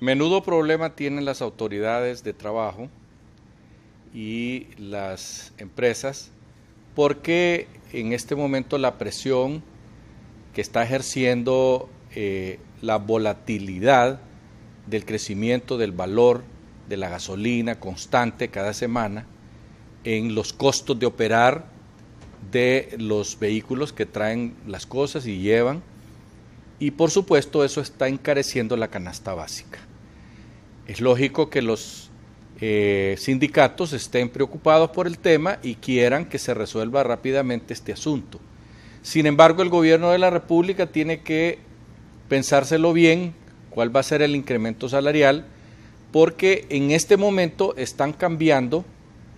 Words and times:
Menudo 0.00 0.42
problema 0.42 0.96
tienen 0.96 1.24
las 1.24 1.40
autoridades 1.40 2.24
de 2.24 2.32
trabajo 2.32 2.88
y 4.12 4.66
las 4.76 5.52
empresas 5.58 6.30
porque 6.94 7.68
en 7.92 8.12
este 8.12 8.34
momento 8.34 8.78
la 8.78 8.98
presión 8.98 9.62
que 10.52 10.60
está 10.60 10.82
ejerciendo 10.82 11.88
eh, 12.14 12.58
la 12.82 12.98
volatilidad 12.98 14.20
del 14.86 15.04
crecimiento 15.04 15.78
del 15.78 15.92
valor 15.92 16.44
de 16.88 16.96
la 16.96 17.08
gasolina 17.08 17.80
constante 17.80 18.48
cada 18.48 18.74
semana 18.74 19.26
en 20.04 20.34
los 20.34 20.52
costos 20.52 20.98
de 20.98 21.06
operar 21.06 21.66
de 22.50 22.94
los 22.98 23.38
vehículos 23.38 23.92
que 23.92 24.06
traen 24.06 24.54
las 24.66 24.86
cosas 24.86 25.26
y 25.26 25.38
llevan 25.38 25.82
y 26.78 26.92
por 26.92 27.10
supuesto 27.10 27.64
eso 27.64 27.80
está 27.80 28.08
encareciendo 28.08 28.76
la 28.76 28.88
canasta 28.88 29.34
básica. 29.34 29.78
Es 30.86 31.00
lógico 31.00 31.48
que 31.50 31.62
los 31.62 32.10
eh, 32.60 33.16
sindicatos 33.18 33.92
estén 33.92 34.28
preocupados 34.28 34.90
por 34.90 35.06
el 35.06 35.18
tema 35.18 35.58
y 35.62 35.76
quieran 35.76 36.26
que 36.26 36.38
se 36.38 36.54
resuelva 36.54 37.02
rápidamente 37.02 37.74
este 37.74 37.92
asunto. 37.92 38.38
Sin 39.02 39.26
embargo, 39.26 39.62
el 39.62 39.68
gobierno 39.68 40.10
de 40.10 40.18
la 40.18 40.30
República 40.30 40.86
tiene 40.86 41.20
que 41.20 41.58
pensárselo 42.28 42.92
bien 42.92 43.34
cuál 43.70 43.94
va 43.94 44.00
a 44.00 44.04
ser 44.04 44.22
el 44.22 44.36
incremento 44.36 44.88
salarial, 44.88 45.44
porque 46.12 46.66
en 46.70 46.90
este 46.90 47.16
momento 47.16 47.74
están 47.76 48.12
cambiando 48.12 48.84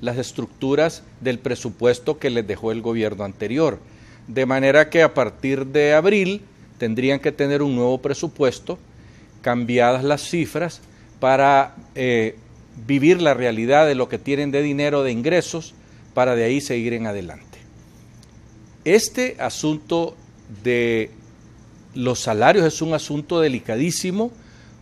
las 0.00 0.16
estructuras 0.16 1.04
del 1.20 1.38
presupuesto 1.38 2.18
que 2.18 2.30
les 2.30 2.46
dejó 2.46 2.72
el 2.72 2.82
gobierno 2.82 3.24
anterior. 3.24 3.78
De 4.26 4.46
manera 4.46 4.90
que 4.90 5.02
a 5.02 5.14
partir 5.14 5.66
de 5.66 5.94
abril 5.94 6.42
tendrían 6.82 7.20
que 7.20 7.30
tener 7.30 7.62
un 7.62 7.76
nuevo 7.76 7.98
presupuesto, 7.98 8.76
cambiadas 9.40 10.02
las 10.02 10.28
cifras, 10.28 10.80
para 11.20 11.76
eh, 11.94 12.34
vivir 12.88 13.22
la 13.22 13.34
realidad 13.34 13.86
de 13.86 13.94
lo 13.94 14.08
que 14.08 14.18
tienen 14.18 14.50
de 14.50 14.62
dinero, 14.62 15.04
de 15.04 15.12
ingresos, 15.12 15.74
para 16.12 16.34
de 16.34 16.42
ahí 16.42 16.60
seguir 16.60 16.92
en 16.94 17.06
adelante. 17.06 17.58
Este 18.84 19.36
asunto 19.38 20.16
de 20.64 21.12
los 21.94 22.18
salarios 22.18 22.66
es 22.66 22.82
un 22.82 22.94
asunto 22.94 23.40
delicadísimo 23.40 24.32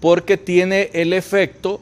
porque 0.00 0.38
tiene 0.38 0.88
el 0.94 1.12
efecto 1.12 1.78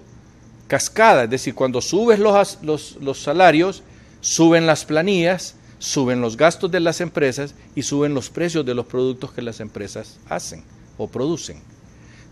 cascada, 0.67 1.22
es 1.22 1.30
decir, 1.30 1.55
cuando 1.55 1.80
subes 1.80 2.19
los, 2.19 2.58
los, 2.64 3.22
salarios, 3.22 3.84
suben 4.20 4.67
las 4.67 4.84
planillas, 4.84 5.55
suben 5.81 6.20
los 6.20 6.36
gastos 6.36 6.70
de 6.70 6.78
las 6.78 7.00
empresas 7.00 7.55
y 7.75 7.83
suben 7.83 8.14
los 8.14 8.31
precios 8.31 8.64
de 8.64 8.75
los 8.75 8.86
productos 8.86 9.33
que 9.33 9.42
las 9.42 9.59
empresas 9.59 10.20
hacen 10.28 10.62
o 10.98 11.09
producen. 11.09 11.61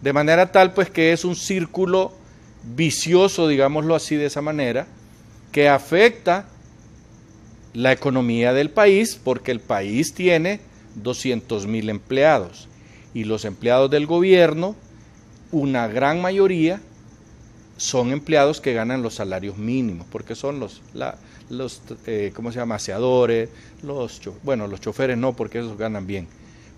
De 0.03 0.13
manera 0.13 0.53
tal 0.53 0.75
pues 0.75 0.91
que 0.91 1.13
es 1.13 1.25
un 1.25 1.35
círculo 1.35 2.13
vicioso, 2.77 3.49
digámoslo 3.49 3.97
así 3.97 4.15
de 4.15 4.27
esa 4.27 4.43
manera, 4.43 4.87
que 5.51 5.69
afecta 5.69 6.47
la 7.73 7.91
economía 7.91 8.53
del 8.53 8.71
país 8.71 9.19
porque 9.23 9.51
el 9.51 9.61
país 9.61 10.13
tiene 10.13 10.61
200 10.97 11.67
mil 11.67 11.89
empleados 11.89 12.69
y 13.15 13.25
los 13.25 13.47
empleados 13.47 13.91
del 13.91 14.07
gobierno, 14.07 14.77
una 15.53 15.89
gran 15.89 16.21
mayoría, 16.21 16.83
son 17.79 18.11
empleados 18.11 18.61
que 18.61 18.75
ganan 18.75 19.03
los 19.03 19.15
salarios 19.15 19.57
mínimos, 19.57 20.07
porque 20.11 20.35
son 20.35 20.61
los, 20.61 20.83
los 21.49 21.81
eh, 22.07 22.33
¿cómo 22.35 22.53
se 22.53 22.59
llama?, 22.59 22.75
aseadores, 22.75 23.49
los, 23.83 24.21
bueno, 24.43 24.67
los 24.67 24.81
choferes 24.81 25.17
no, 25.17 25.35
porque 25.35 25.61
esos 25.61 25.79
ganan 25.79 26.07
bien, 26.07 26.27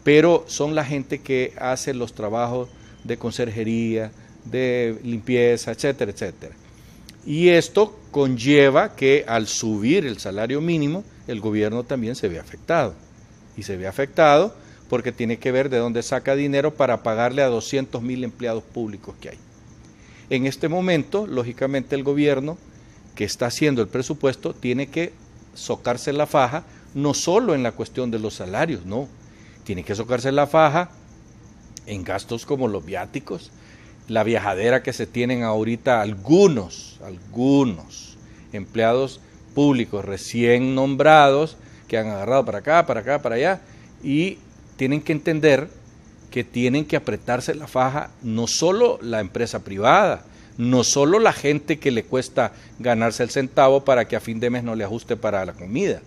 pero 0.04 0.44
son 0.46 0.74
la 0.74 0.84
gente 0.84 1.20
que 1.20 1.54
hace 1.58 1.94
los 1.94 2.12
trabajos 2.12 2.68
de 3.02 3.16
conserjería, 3.16 4.12
de 4.44 4.98
limpieza, 5.02 5.72
etcétera, 5.72 6.12
etcétera. 6.12 6.54
Y 7.24 7.48
esto 7.48 7.98
conlleva 8.10 8.94
que 8.94 9.24
al 9.26 9.46
subir 9.46 10.06
el 10.06 10.18
salario 10.18 10.60
mínimo, 10.60 11.02
el 11.26 11.40
gobierno 11.40 11.84
también 11.84 12.14
se 12.14 12.28
ve 12.28 12.38
afectado. 12.38 12.94
Y 13.56 13.62
se 13.62 13.76
ve 13.76 13.86
afectado 13.86 14.54
porque 14.88 15.12
tiene 15.12 15.38
que 15.38 15.52
ver 15.52 15.68
de 15.68 15.78
dónde 15.78 16.02
saca 16.02 16.34
dinero 16.34 16.74
para 16.74 17.02
pagarle 17.02 17.42
a 17.42 17.48
200 17.48 18.02
mil 18.02 18.24
empleados 18.24 18.64
públicos 18.64 19.14
que 19.20 19.30
hay. 19.30 19.38
En 20.30 20.46
este 20.46 20.68
momento, 20.68 21.26
lógicamente, 21.26 21.96
el 21.96 22.04
gobierno 22.04 22.56
que 23.16 23.24
está 23.24 23.46
haciendo 23.46 23.82
el 23.82 23.88
presupuesto 23.88 24.54
tiene 24.54 24.86
que 24.86 25.12
socarse 25.54 26.12
la 26.12 26.26
faja, 26.26 26.64
no 26.94 27.14
solo 27.14 27.54
en 27.54 27.64
la 27.64 27.72
cuestión 27.72 28.12
de 28.12 28.20
los 28.20 28.34
salarios, 28.34 28.86
no, 28.86 29.08
tiene 29.64 29.82
que 29.82 29.96
socarse 29.96 30.30
la 30.30 30.46
faja 30.46 30.90
en 31.86 32.04
gastos 32.04 32.46
como 32.46 32.68
los 32.68 32.84
viáticos, 32.84 33.50
la 34.06 34.22
viajadera 34.22 34.82
que 34.82 34.92
se 34.92 35.06
tienen 35.06 35.42
ahorita 35.42 36.00
algunos, 36.00 37.00
algunos 37.04 38.16
empleados 38.52 39.20
públicos 39.54 40.04
recién 40.04 40.74
nombrados 40.74 41.56
que 41.88 41.98
han 41.98 42.08
agarrado 42.08 42.44
para 42.44 42.58
acá, 42.58 42.86
para 42.86 43.00
acá, 43.00 43.20
para 43.20 43.34
allá, 43.34 43.60
y 44.02 44.38
tienen 44.76 45.02
que 45.02 45.12
entender 45.12 45.68
que 46.30 46.44
tienen 46.44 46.84
que 46.84 46.96
apretarse 46.96 47.54
la 47.54 47.66
faja 47.66 48.10
no 48.22 48.46
solo 48.46 48.98
la 49.02 49.20
empresa 49.20 49.64
privada, 49.64 50.24
no 50.56 50.84
solo 50.84 51.18
la 51.18 51.32
gente 51.32 51.78
que 51.78 51.90
le 51.90 52.04
cuesta 52.04 52.52
ganarse 52.78 53.22
el 53.22 53.30
centavo 53.30 53.84
para 53.84 54.06
que 54.06 54.16
a 54.16 54.20
fin 54.20 54.40
de 54.40 54.50
mes 54.50 54.62
no 54.62 54.74
le 54.74 54.84
ajuste 54.84 55.16
para 55.16 55.44
la 55.44 55.52
comida. 55.52 56.00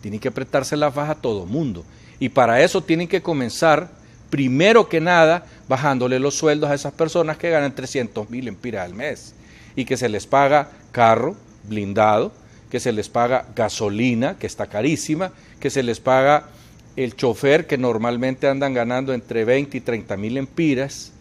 Tienen 0.00 0.20
que 0.20 0.28
apretarse 0.28 0.76
la 0.76 0.92
faja 0.92 1.16
todo 1.16 1.46
mundo. 1.46 1.84
Y 2.18 2.28
para 2.28 2.62
eso 2.62 2.82
tienen 2.82 3.08
que 3.08 3.22
comenzar 3.22 3.90
primero 4.30 4.88
que 4.88 5.00
nada 5.00 5.46
bajándole 5.68 6.18
los 6.18 6.34
sueldos 6.34 6.70
a 6.70 6.74
esas 6.74 6.92
personas 6.92 7.36
que 7.36 7.50
ganan 7.50 7.74
300 7.74 8.30
mil 8.30 8.48
empiras 8.48 8.84
al 8.84 8.94
mes 8.94 9.34
y 9.74 9.84
que 9.84 9.96
se 9.96 10.08
les 10.08 10.26
paga 10.26 10.70
carro 10.92 11.36
blindado, 11.64 12.32
que 12.70 12.80
se 12.80 12.92
les 12.92 13.08
paga 13.08 13.46
gasolina, 13.54 14.38
que 14.38 14.46
está 14.46 14.66
carísima, 14.66 15.32
que 15.60 15.70
se 15.70 15.82
les 15.82 16.00
paga 16.00 16.48
el 16.96 17.14
chofer, 17.14 17.66
que 17.66 17.78
normalmente 17.78 18.48
andan 18.48 18.74
ganando 18.74 19.12
entre 19.12 19.44
20 19.44 19.76
y 19.76 19.80
30 19.80 20.16
mil 20.16 20.36
empiras, 20.36 21.12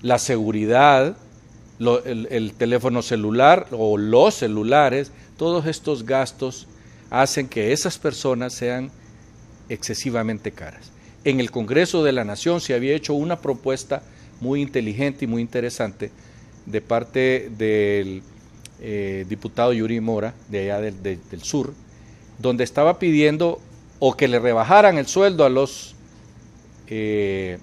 la 0.00 0.18
seguridad, 0.18 1.16
el, 1.80 2.28
el 2.30 2.52
teléfono 2.54 3.02
celular 3.02 3.66
o 3.72 3.96
los 3.96 4.34
celulares, 4.34 5.12
todos 5.36 5.66
estos 5.66 6.06
gastos 6.06 6.68
hacen 7.10 7.48
que 7.48 7.72
esas 7.72 7.98
personas 7.98 8.52
sean 8.52 8.90
excesivamente 9.68 10.52
caras. 10.52 10.90
En 11.24 11.40
el 11.40 11.50
Congreso 11.50 12.04
de 12.04 12.12
la 12.12 12.24
Nación 12.24 12.60
se 12.60 12.74
había 12.74 12.94
hecho 12.94 13.14
una 13.14 13.40
propuesta 13.40 14.02
muy 14.40 14.62
inteligente 14.62 15.24
y 15.24 15.28
muy 15.28 15.42
interesante 15.42 16.10
de 16.66 16.80
parte 16.80 17.50
del 17.56 18.22
eh, 18.80 19.24
diputado 19.28 19.72
Yuri 19.72 20.00
Mora, 20.00 20.34
de 20.48 20.70
allá 20.70 20.80
del, 20.80 21.42
sur, 21.42 21.72
donde 22.38 22.64
estaba 22.64 22.98
pidiendo 22.98 23.60
o 23.98 24.16
que 24.16 24.28
le 24.28 24.38
rebajaran 24.38 24.98
el 24.98 25.06
sueldo 25.06 25.44
a 25.44 25.48
los 25.48 25.94
eh, 26.88 27.58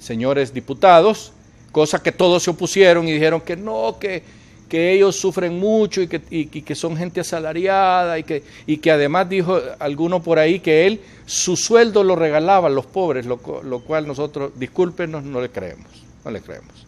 señores 0.00 0.52
diputados, 0.52 1.32
cosa 1.72 2.02
que 2.02 2.12
todos 2.12 2.42
se 2.42 2.50
opusieron 2.50 3.08
y 3.08 3.12
dijeron 3.12 3.40
que 3.40 3.56
no, 3.56 3.98
que 3.98 4.22
que 4.68 4.92
ellos 4.92 5.16
sufren 5.16 5.58
mucho 5.58 6.02
y 6.02 6.08
que, 6.08 6.20
que 6.48 6.74
son 6.74 6.96
gente 6.96 7.20
asalariada 7.20 8.18
y 8.18 8.24
que, 8.24 8.42
y 8.66 8.78
que 8.78 8.90
además 8.90 9.28
dijo 9.28 9.60
alguno 9.78 10.22
por 10.22 10.38
ahí 10.38 10.58
que 10.60 10.86
él 10.86 11.00
su 11.26 11.56
sueldo 11.56 12.02
lo 12.02 12.16
regalaba 12.16 12.68
a 12.68 12.70
los 12.70 12.86
pobres, 12.86 13.26
lo, 13.26 13.38
cual 13.38 14.06
nosotros, 14.06 14.52
discúlpenos, 14.56 15.22
no 15.22 15.40
le 15.40 15.50
creemos, 15.50 15.86
no 16.24 16.30
le 16.30 16.40
creemos. 16.40 16.86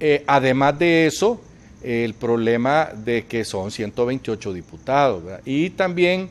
Eh, 0.00 0.24
además 0.26 0.78
de 0.78 1.06
eso, 1.06 1.40
el 1.82 2.12
problema 2.12 2.90
de 2.94 3.24
que 3.24 3.44
son 3.44 3.70
128 3.70 4.52
diputados 4.52 5.22
y 5.46 5.70
también 5.70 6.28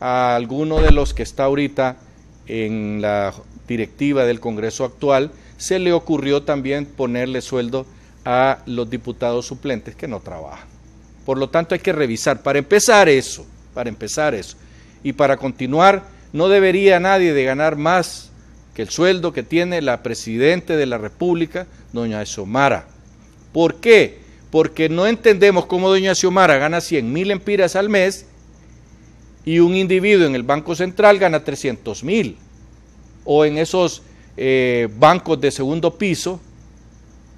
a 0.00 0.34
alguno 0.34 0.80
de 0.80 0.90
los 0.90 1.14
que 1.14 1.22
está 1.22 1.44
ahorita 1.44 1.98
en 2.46 3.00
la 3.00 3.32
directiva 3.68 4.24
del 4.24 4.40
Congreso 4.40 4.84
actual, 4.84 5.30
se 5.58 5.78
le 5.78 5.92
ocurrió 5.92 6.42
también 6.42 6.86
ponerle 6.86 7.42
sueldo 7.42 7.86
a 8.24 8.58
los 8.66 8.90
diputados 8.90 9.46
suplentes 9.46 9.94
que 9.94 10.08
no 10.08 10.20
trabajan. 10.20 10.66
Por 11.24 11.38
lo 11.38 11.50
tanto, 11.50 11.74
hay 11.74 11.80
que 11.80 11.92
revisar, 11.92 12.42
para 12.42 12.58
empezar 12.58 13.08
eso, 13.08 13.46
para 13.74 13.88
empezar 13.88 14.34
eso. 14.34 14.56
Y 15.04 15.12
para 15.12 15.36
continuar, 15.36 16.02
no 16.32 16.48
debería 16.48 16.98
nadie 16.98 17.32
de 17.32 17.44
ganar 17.44 17.76
más 17.76 18.30
que 18.74 18.82
el 18.82 18.88
sueldo 18.88 19.32
que 19.32 19.42
tiene 19.42 19.82
la 19.82 20.02
Presidenta 20.02 20.76
de 20.76 20.86
la 20.86 20.98
República, 20.98 21.66
doña 21.92 22.24
Xiomara. 22.24 22.86
¿Por 23.52 23.76
qué? 23.76 24.18
Porque 24.50 24.88
no 24.88 25.06
entendemos 25.06 25.66
cómo 25.66 25.88
doña 25.88 26.14
Xiomara 26.14 26.56
gana 26.56 26.80
100 26.80 27.12
mil 27.12 27.30
empiras 27.30 27.76
al 27.76 27.88
mes 27.88 28.26
y 29.44 29.58
un 29.58 29.74
individuo 29.74 30.26
en 30.26 30.34
el 30.34 30.42
Banco 30.42 30.74
Central 30.74 31.18
gana 31.18 31.42
300 31.42 32.04
mil. 32.04 32.36
O 33.24 33.44
en 33.44 33.58
esos 33.58 34.02
eh, 34.36 34.88
bancos 34.98 35.40
de 35.40 35.50
segundo 35.50 35.96
piso 35.96 36.40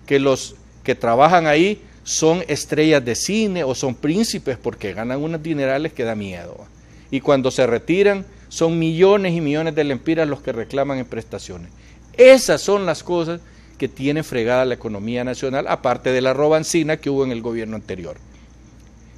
que 0.06 0.18
los 0.18 0.54
que 0.82 0.94
trabajan 0.94 1.46
ahí 1.46 1.80
son 2.04 2.42
estrellas 2.48 3.04
de 3.04 3.14
cine 3.14 3.64
o 3.64 3.74
son 3.74 3.94
príncipes 3.94 4.58
porque 4.60 4.92
ganan 4.92 5.22
unos 5.22 5.42
dinerales 5.42 5.92
que 5.92 6.04
da 6.04 6.14
miedo. 6.14 6.66
Y 7.10 7.20
cuando 7.20 7.50
se 7.50 7.66
retiran 7.66 8.24
son 8.48 8.78
millones 8.78 9.34
y 9.34 9.40
millones 9.40 9.74
de 9.74 9.84
lempiras 9.84 10.28
los 10.28 10.42
que 10.42 10.52
reclaman 10.52 10.98
en 10.98 11.06
prestaciones. 11.06 11.70
Esas 12.16 12.60
son 12.60 12.84
las 12.84 13.02
cosas 13.02 13.40
que 13.78 13.88
tiene 13.88 14.22
fregada 14.22 14.64
la 14.64 14.74
economía 14.74 15.24
nacional, 15.24 15.66
aparte 15.66 16.12
de 16.12 16.20
la 16.20 16.34
robancina 16.34 16.98
que 16.98 17.10
hubo 17.10 17.24
en 17.24 17.32
el 17.32 17.42
gobierno 17.42 17.76
anterior. 17.76 18.16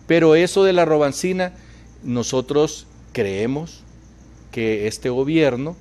Pero 0.07 0.35
eso 0.35 0.65
de 0.65 0.73
la 0.73 0.85
robancina, 0.85 1.53
nosotros 2.05 2.87
creemos 3.13 3.83
que 4.53 4.87
este 4.87 5.09
gobierno 5.11 5.77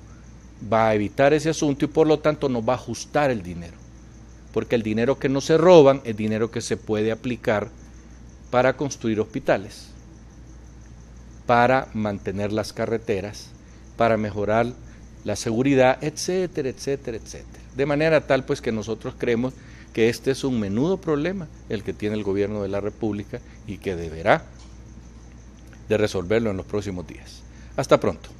va 0.72 0.88
a 0.88 0.94
evitar 0.94 1.32
ese 1.32 1.50
asunto 1.50 1.84
y 1.84 1.88
por 1.88 2.06
lo 2.06 2.18
tanto 2.18 2.48
nos 2.48 2.66
va 2.66 2.72
a 2.72 2.76
ajustar 2.76 3.30
el 3.30 3.42
dinero. 3.42 3.76
Porque 4.52 4.74
el 4.74 4.82
dinero 4.82 5.18
que 5.18 5.28
no 5.28 5.40
se 5.40 5.58
roban 5.58 6.00
es 6.04 6.16
dinero 6.16 6.50
que 6.50 6.60
se 6.60 6.76
puede 6.76 7.12
aplicar 7.12 7.68
para 8.50 8.76
construir 8.76 9.20
hospitales, 9.20 9.88
para 11.46 11.88
mantener 11.92 12.52
las 12.52 12.72
carreteras, 12.72 13.50
para 13.96 14.16
mejorar 14.16 14.72
la 15.24 15.36
seguridad, 15.36 15.98
etcétera, 16.02 16.68
etcétera, 16.68 17.16
etcétera. 17.16 17.64
De 17.76 17.86
manera 17.86 18.26
tal 18.26 18.44
pues 18.44 18.60
que 18.60 18.72
nosotros 18.72 19.14
creemos 19.18 19.54
que 19.92 20.08
este 20.08 20.30
es 20.30 20.44
un 20.44 20.60
menudo 20.60 21.00
problema 21.00 21.48
el 21.68 21.82
que 21.82 21.92
tiene 21.92 22.16
el 22.16 22.24
gobierno 22.24 22.62
de 22.62 22.68
la 22.68 22.80
República 22.80 23.40
y 23.66 23.78
que 23.78 23.96
deberá 23.96 24.44
de 25.88 25.96
resolverlo 25.96 26.50
en 26.50 26.56
los 26.56 26.66
próximos 26.66 27.06
días. 27.06 27.42
Hasta 27.76 27.98
pronto. 28.00 28.30